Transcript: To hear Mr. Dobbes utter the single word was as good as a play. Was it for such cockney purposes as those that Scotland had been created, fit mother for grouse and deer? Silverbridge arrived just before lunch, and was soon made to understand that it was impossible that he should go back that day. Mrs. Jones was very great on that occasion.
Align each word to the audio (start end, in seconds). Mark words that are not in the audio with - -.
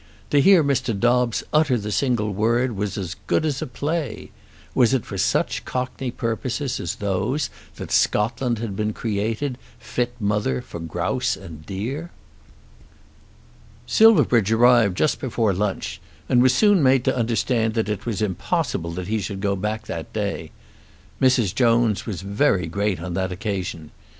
To 0.31 0.41
hear 0.41 0.63
Mr. 0.63 0.99
Dobbes 0.99 1.43
utter 1.53 1.77
the 1.77 1.91
single 1.91 2.33
word 2.33 2.71
was 2.71 2.97
as 2.97 3.15
good 3.27 3.45
as 3.45 3.61
a 3.61 3.67
play. 3.67 4.31
Was 4.73 4.95
it 4.95 5.05
for 5.05 5.15
such 5.15 5.63
cockney 5.63 6.09
purposes 6.09 6.79
as 6.79 6.95
those 6.95 7.51
that 7.75 7.91
Scotland 7.91 8.57
had 8.57 8.75
been 8.75 8.93
created, 8.93 9.59
fit 9.77 10.15
mother 10.19 10.59
for 10.59 10.79
grouse 10.79 11.37
and 11.37 11.63
deer? 11.67 12.09
Silverbridge 13.85 14.51
arrived 14.51 14.97
just 14.97 15.19
before 15.19 15.53
lunch, 15.53 16.01
and 16.27 16.41
was 16.41 16.55
soon 16.55 16.81
made 16.81 17.03
to 17.05 17.15
understand 17.15 17.75
that 17.75 17.87
it 17.87 18.07
was 18.07 18.23
impossible 18.23 18.89
that 18.93 19.07
he 19.07 19.19
should 19.19 19.39
go 19.39 19.55
back 19.55 19.85
that 19.85 20.11
day. 20.13 20.49
Mrs. 21.21 21.53
Jones 21.53 22.07
was 22.07 22.21
very 22.23 22.65
great 22.65 22.99
on 22.99 23.13
that 23.13 23.31
occasion. 23.31 23.91